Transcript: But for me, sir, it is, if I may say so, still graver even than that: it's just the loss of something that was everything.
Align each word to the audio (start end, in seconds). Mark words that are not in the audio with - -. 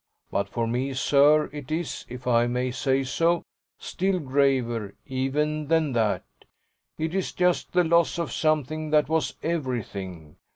But 0.31 0.49
for 0.49 0.65
me, 0.65 0.95
sir, 0.95 1.45
it 1.53 1.69
is, 1.71 2.07
if 2.09 2.25
I 2.25 2.47
may 2.47 2.71
say 2.71 3.03
so, 3.03 3.43
still 3.77 4.17
graver 4.17 4.95
even 5.05 5.67
than 5.67 5.91
that: 5.91 6.23
it's 6.97 7.31
just 7.31 7.73
the 7.73 7.83
loss 7.83 8.17
of 8.17 8.31
something 8.31 8.89
that 8.89 9.07
was 9.09 9.35
everything. 9.43 10.37